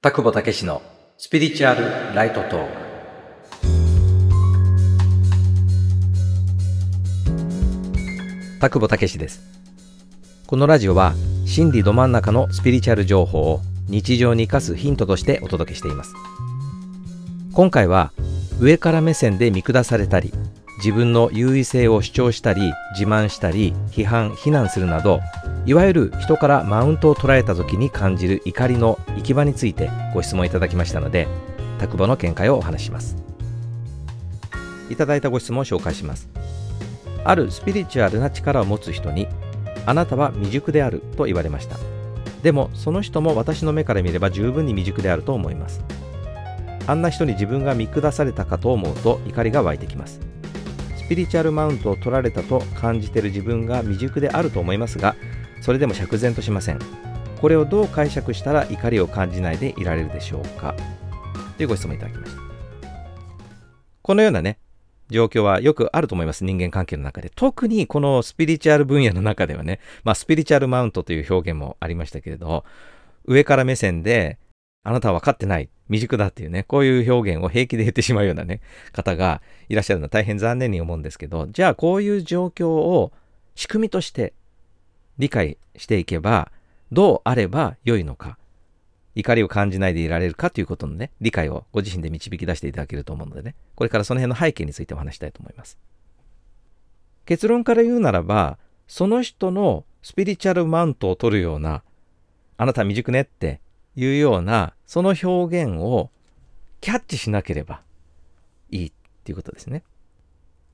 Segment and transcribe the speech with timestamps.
[0.00, 0.80] 田久保武史の
[1.16, 2.72] スピリチュアルライトトーク。
[8.60, 9.40] 田久保武史です。
[10.46, 11.14] このラジオは
[11.46, 16.14] 真理ど真ん中のスピリチュアル情報を日常に生かすヒントとしてお届けしています。
[17.52, 18.12] 今回は
[18.60, 20.32] 上から目線で見下されたり
[20.76, 25.18] 自分の優位性を主張したり自慢したり批判非難するなど
[25.66, 31.26] いわゆる人からマウントを捉えた時に感じる怒りの行き場についてご質問いただきましたので
[31.80, 33.16] 田久保の見解をお話します。
[34.90, 36.28] いただいたご質問を紹介します。
[37.24, 39.26] あるスピリチュアルな力を持つ人に
[39.86, 41.76] あなたは未熟であると言われました。
[42.42, 45.82] でもその人も私の目から見れば十分に未熟であると思います。
[46.86, 50.20] あんな人に自分が見下されたかと思うと怒りが湧いてきます。
[50.96, 55.16] スピリチュアルマウントを取られたと感じてる自分が未熟であると思いますが
[55.60, 57.07] それでも釈然としません。
[57.40, 60.74] これをどう解釈したら怒りを感じないでいられるでしょうか？
[61.56, 62.40] というご質問いただきました。
[64.02, 64.58] このようなね
[65.10, 67.30] 状況はよくあると思います人間関係の中で。
[67.34, 72.64] 特にこのスピリチュアル分野の中ではねまあスピリチュアルマウントという表現もありましたけれど
[73.24, 74.38] 上から目線で
[74.84, 78.60] あなたは分かってない未熟だっていうね、こういう表現を平気で言ってしまうようなね、
[78.92, 83.12] 方がいらっしゃるのは大変残念に思うんですけど、じゃあこういう状況を
[83.54, 84.34] 仕組みとして
[85.18, 86.52] 理解していけば、
[86.92, 88.38] どうあれば良いのか、
[89.14, 95.78] 怒りを感じないでいられるかということのね、理解をご自身で導き出していただけると思うのでね、これからその辺の背景についてお話したいと思います。
[97.26, 101.82] 結論から言うならば、その人のスピリチュアルマウントを取るような、
[102.56, 103.60] あなた未熟ねって
[103.96, 106.10] いうようなその表現を
[106.80, 107.82] キャッチしなければ
[108.70, 108.92] いいっ
[109.24, 109.82] ていうことですね。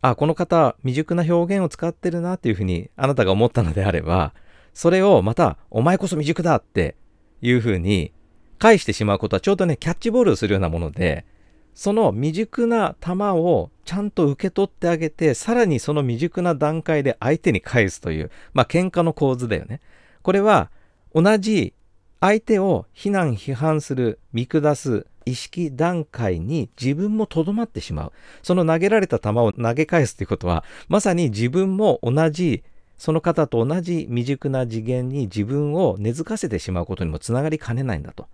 [0.00, 4.32] あ、この方未熟な表現を使ってるなっていうふうにあなたが思ったのであれば、
[4.80, 6.96] それをまたお前こそ未熟だって
[7.42, 8.14] いうふうに
[8.58, 11.26] 返してしまうことはちょうどね、キャッチボールをするようなもので、
[11.74, 19.82] その未熟な球をちゃんと受け取ってあげて、さらにその未熟な段階で相手に返すという、まあ喧嘩の構図だよね。
[20.22, 20.70] これは
[21.14, 21.74] 同じ
[22.20, 28.12] 相手を非難批判する見下す意識段階に自分もとどまってしまう
[28.42, 32.64] その投げられた球を投げ返すということはまさに自分も同じ
[33.00, 38.28] その方と同じ未熟な次元に自分を根付かせてしまうことにもつながりかねないんだと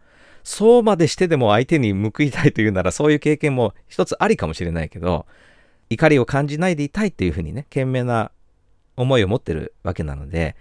[0.44, 5.24] そうまでしてでも相手に報いたいというならそういう経験も一つありかもしれないけど
[5.88, 8.32] 怒りを感じないでいたいっていうふうにね懸命な
[8.96, 10.56] 思いを持ってるわけなので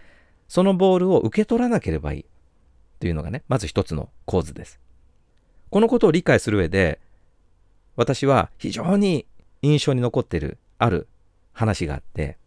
[0.47, 2.25] そのボールを受け取らなければいい
[2.99, 4.79] というのがね、まず一つの構図です。
[5.69, 6.99] このことを理解する上で、
[7.95, 9.25] 私は非常に
[9.61, 11.07] 印象に残っているある
[11.53, 12.37] 話があって、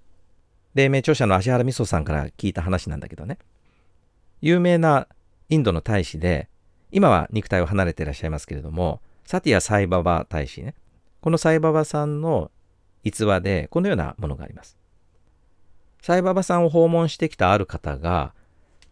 [0.79, 3.39] 黎明著者の芦原美穂さんから聞いた話なんだけどね、
[4.41, 5.09] 有名な
[5.49, 6.49] インドの大使で、
[6.93, 10.77] 今は肉体を離れていらっしゃいますけれども、サティア・サイババ大使ね、
[11.21, 12.53] このサイババさんの
[13.03, 14.79] 逸話でこのようなものがあります。
[16.01, 18.33] サイババさんを訪問してきたある方が、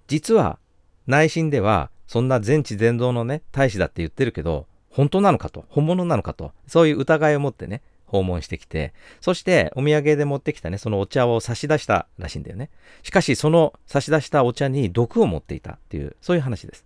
[0.08, 0.58] 実は
[1.06, 12.70] 内心ではそんな全知全能のね大使だって言ってるけど本当なのかと本物なのかとそういう疑いを持ってね訪問してきてそしてお土産で持ってきたねそのお茶を差し出したらしいんだよね。
[13.02, 16.84] しかしその差し出したお茶に毒を持っていたっていうそういう話です。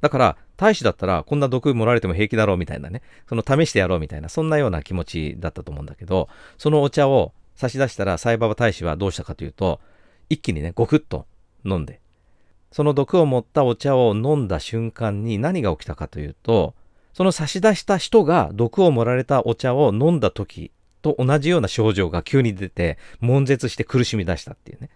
[0.00, 9.80] だから大使だったらこんな毒盛られても平気だろうみたいなねその試してやろうみたいなそんなような気持ちだったと思うんだけどそのお茶を差し出したらサイババ大使はどうしたかというと
[10.28, 11.26] 一気にねゴクッと
[11.64, 12.00] 飲んで
[12.70, 16.74] その毒を持ったお茶を飲んだ瞬間に何が起きたかというと、
[17.18, 20.70] その差し出した人が毒を盛られたお茶を飲んだ時
[21.02, 24.88] と同じような症状が急に出て、悶絶して苦しみ出したっていうね。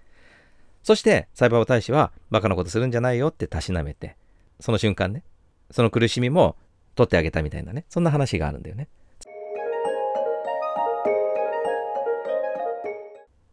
[0.85, 4.15] そして、サイバー大使は、バカなことするんじゃないよってたしなめて、
[4.61, 5.25] その瞬間ね、
[5.73, 6.55] その苦しみも
[6.95, 8.87] 取ってあげたみたいなね、そんな話があるんだよね。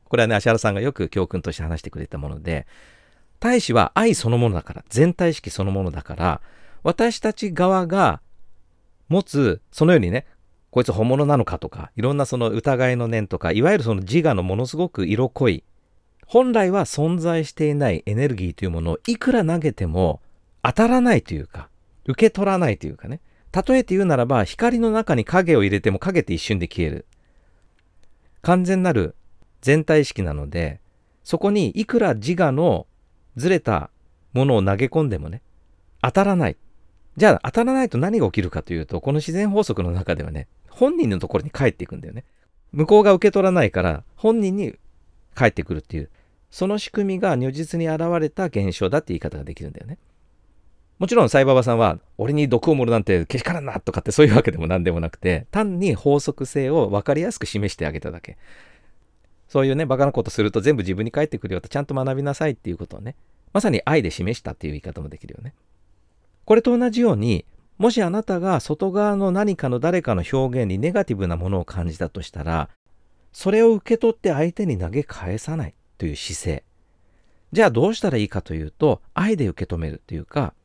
[0.09, 2.67] これはね、芦原さんがよく教訓として話してくれたもので、
[3.39, 6.41] 大使は愛そのものだから、全体意識そのものだから、
[6.83, 8.21] 私たち側が
[9.09, 10.25] 持つ、そのようにね、
[10.71, 15.63] こいつ本物なのかとか、いろんなその疑いの念とか、いわゆるその自我のものすごく色濃い、
[16.25, 20.21] 本来は存在していないエネルギーというものをいくら投げても
[20.61, 21.69] 当たらないというか、
[22.05, 23.19] 受け取らないというかね、
[23.51, 27.05] 例えて言うならば、光の中に影を入れても影って一瞬で消える。
[28.41, 29.15] 完全なる
[29.61, 30.81] 全体意識なので、
[31.23, 32.85] そこにいくら自我の
[33.35, 33.89] ずれた
[34.33, 35.41] ものを投げ込んでもね、
[36.01, 36.57] 当たらない。
[37.19, 42.23] じゃあ当たらないと何が起きるかというと、この自然法則の中ではね、本人のところに帰っていくんだよね。
[42.71, 44.75] 向こうが受け取らないから本人に
[45.35, 46.09] 帰ってくるっていう、
[46.49, 49.97] その仕組みが如実に現れた現象だって言い方ができるんだよね。
[50.97, 58.37] もちろんサイババさんは俺に毒を盛るなんてけしからんなとかってそういうわけでも何でもなくて単に法則性を分かりやすく示してあげただけ
[59.47, 63.15] そういうねバカなことすると全部自分に返ってくるよとちゃんと学びなさいっていうことをね
[63.53, 65.53] まさに愛で示したっていう言い方もできるよね
[66.49, 67.45] これと同じように
[67.77, 72.69] もしあなたが外側の何かの誰かの表現にネガティブなものを感じたとしたら
[73.31, 76.63] それを受け取って相手に投げ返さないという姿勢。
[77.51, 80.55] じゃあどうしたらいいかというと愛で受け止めるというか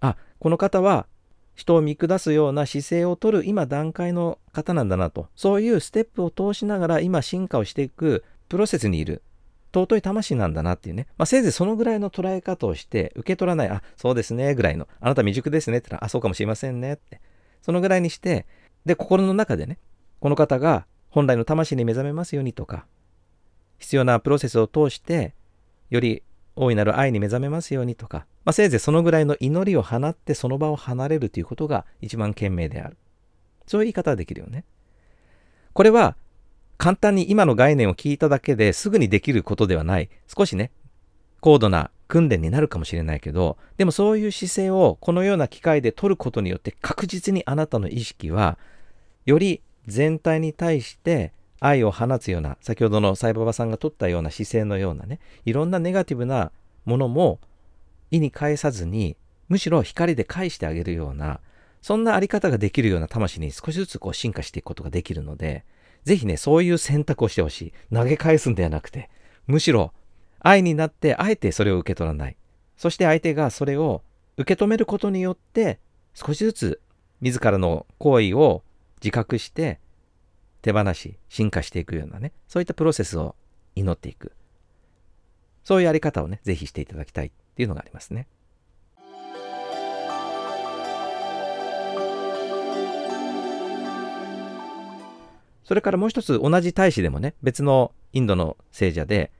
[0.00, 1.06] あこの方は
[1.54, 5.28] 人を見下すような姿勢をとる今段階の方なんだなと。
[5.36, 9.22] そういうステップを通しながら今進化をしていくプロセスにいる。
[9.74, 17.20] 尊い魂なんだなっていうね、まあ、せいぜいそのぐらいの捉え方をして受け取らないあそうですねぐらいのあなた未熟ですねって言ったらあそうかもしれませんねって
[17.62, 18.46] そのぐらいにして
[18.84, 19.78] で心の中でね
[20.20, 22.86] この方が本来の魂に目覚めますようにとか
[23.78, 25.34] 必要なプロセスを通して
[25.90, 26.22] より
[26.56, 32.96] 大いなる愛に目覚めますようにとかまあ、せいぜいそのぐらいの祈りを放ってその場を離れるということが一番賢明である。
[33.66, 34.64] そういう言い方はできるよね。
[35.72, 36.16] これは
[36.78, 40.08] 簡単に今の概念を聞いただけですぐにできることではない。
[40.26, 40.70] 少しね、
[41.40, 48.58] 高度な訓練になるかもしれないけど、でもそういう姿勢をこのような機会で取ることによって確実にあなたの意識は
[49.26, 56.52] より全体に対して愛を放つような、先ほどのサイババさんが取ったような姿勢のようなね、いろんなネガティブな
[56.84, 57.40] ものも
[58.10, 59.16] 意に返さずに
[59.48, 61.40] むしろ光で返してあげるような
[61.80, 65.64] そんなあり方ができるような魂に少しずつこう進化していくことができるので
[66.04, 67.72] ぜひねそういう選択をしてほしい。
[67.94, 69.10] 投げ返すんではなくて
[69.46, 69.92] むしろ
[70.40, 72.36] 愛になってあえてそれを受け取らない。
[72.76, 74.02] そして相手がそれを
[74.36, 75.78] 受け止めることによって
[76.14, 76.80] 少しずつ
[77.20, 78.64] 自らの行為を
[79.00, 79.78] 自覚して
[80.62, 83.36] 手放し進化していくようなねそういったプロセスを
[83.74, 84.32] 祈っていく。
[85.64, 88.26] そういうやり方をねぜひしていただきたいっていうのがありますね。
[95.72, 99.32] それからもう一つ同じ大使でもね別のインドの聖者で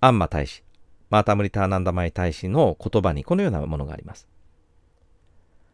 [0.00, 0.64] アンマ大使
[1.08, 4.26] マータムリターナンダマイ大使の言葉にこのようなものがあります。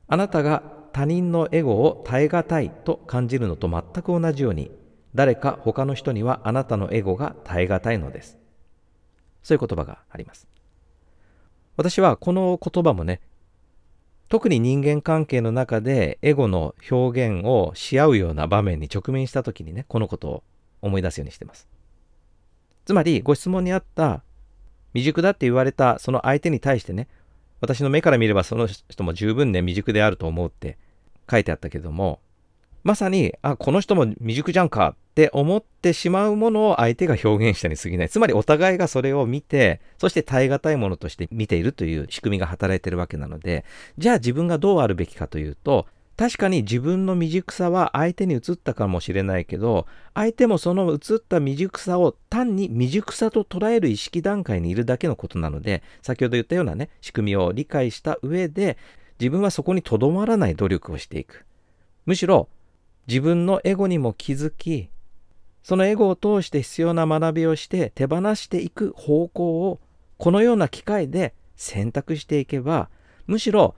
[0.08, 4.70] あなたが他人のエゴを耐え難いと感じるのと全く同じように
[5.14, 8.38] 誰か他の人にはあなたのエゴが耐え難いのです。
[9.42, 10.46] そういう言葉があります。
[11.78, 13.22] 私はこの言葉もね、
[14.32, 20.42] 特に人間関係の中でエゴの表現をし合うような場面に直面した時にね、このことを
[20.80, 21.68] 思い出すようにしてます。
[22.86, 24.22] つまり、ご質問にあった
[24.94, 27.08] 未熟だって言われたその相手に対してね、
[27.60, 30.78] 私の目から見ればその人も十分ね、未熟であると思うって
[31.30, 32.18] 書いてあったけども、
[32.84, 38.08] まさに、あ、この人も未熟じゃんかって思ってしまうものを相手が表現したに過ぎない。
[38.08, 43.64] つまりお互いがそれを見て、そして耐え難いものとして見ているという仕組みが働いているわけなので、
[43.98, 45.86] じゃあ自分がどうあるべきかというと、
[46.16, 58.76] 確かに自分の未熟さは相手に移ったかもしれないけど、相手もその移った未熟さを単に未熟さと捉える意識段階にいるだけのことなので、先ほど言ったようなね、仕組みを理解した上で、
[59.18, 61.44] 自分はそこにとどまらない努力をしていく。
[62.06, 62.48] むしろ、
[63.06, 64.90] 自分のエゴにも気づき、
[65.62, 69.80] そのエゴを通して必要な学びをして手放していく方向を
[70.18, 72.88] このような機会で選択していけば
[73.26, 73.74] むしろ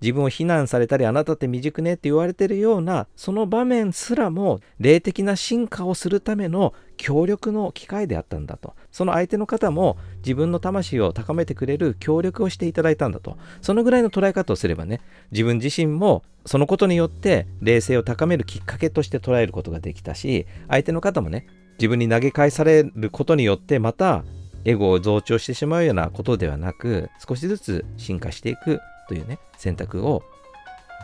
[0.00, 8.74] 自分を非難されたりあなたって未熟ねって言われてるようなその場面すらも霊的な進化をするための協力の機会であったんだと。
[8.90, 13.36] その相手の方も自分の魂を高めてくれる協力をしていただいたんだと。
[13.60, 21.46] そのぐらいの捉え方をすればね自分自身もそのことによって冷静を高めるきっかけとして捉えることができたし相手の方もね
[21.78, 24.24] 自分に投げ返されることによってまた
[24.64, 30.22] エゴを増長してしまうようなことではなく少しずつ進化していくというね選択を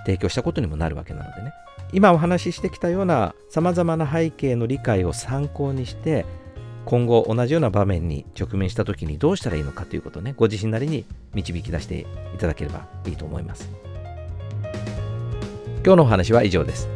[0.06, 1.52] 提供したことにもなるわけなのでね。
[1.92, 6.25] 今お話ししてきたようなさまざまな背景の理解を参考にして
[6.85, 11.04] 今後同じような場面に直面した時にどうしたらいいのかということをねご自身なりに
[11.35, 13.70] 導き出していただければいいと思います。
[15.85, 16.88] 今日のお話は以上です。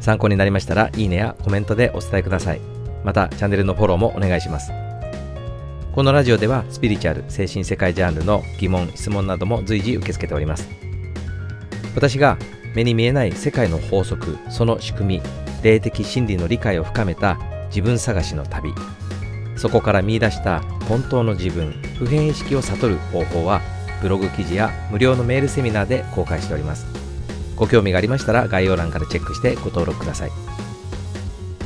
[0.00, 2.60] 参考になりましたらいいねやコメントでお伝えください。
[3.04, 4.72] またチャンネルのフォローもお願いします。
[5.94, 10.68] このラジオではスピリチュアル精神世界ジャンルの疑問質問なども随時受け付けております。
[11.94, 12.36] 私が
[12.74, 15.22] 目に見えない世界の法則その仕組み
[15.62, 17.38] 霊的真理の理解を深めた
[17.68, 18.72] 自分探しの旅。
[19.56, 23.60] そこから見出した本当の自分普遍意識を悟る方法は
[24.02, 26.86] ブログ記事や無料のメールセミナーで公開しております。
[27.56, 30.30] ご興味がありましたら概要欄からチェックしてご登録ください。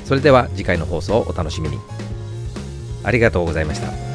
[0.04, 1.78] それでは次回の放送をお楽しみに。
[3.04, 4.07] ありがとうございました。